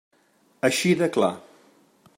[0.69, 1.31] Així de clar.